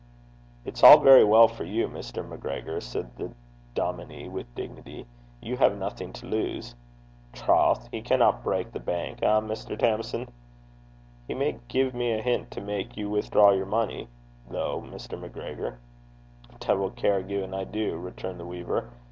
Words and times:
'It's 0.65 0.81
all 0.83 0.97
very 0.99 1.23
well 1.23 1.47
for 1.47 1.63
you, 1.63 1.87
Mr. 1.87 2.27
MacGregor,' 2.27 2.81
said 2.81 3.15
the 3.17 3.31
dominie, 3.75 4.27
with 4.27 4.47
dignity: 4.55 5.05
'you 5.43 5.57
have 5.57 5.77
nothing 5.77 6.11
to 6.11 6.25
lose.' 6.25 6.73
'Troth! 7.33 7.87
he 7.91 8.01
canna 8.01 8.33
brak 8.33 8.71
the 8.71 8.79
bank 8.79 9.19
eh, 9.21 9.27
Mr. 9.39 9.77
Tamson?' 9.77 10.27
'He 11.27 11.35
may 11.35 11.59
give 11.67 11.93
me 11.93 12.13
a 12.13 12.21
hint 12.23 12.49
to 12.49 12.61
make 12.61 12.97
you 12.97 13.11
withdraw 13.11 13.51
your 13.51 13.67
money, 13.67 14.07
though, 14.49 14.81
Mr. 14.81 15.19
MacGregor.' 15.19 15.77
'De'il 16.59 16.89
care 16.95 17.21
gin 17.21 17.53
I 17.53 17.63
do!' 17.63 17.95
returned 17.99 18.39
the 18.39 18.45
weaver. 18.47 18.89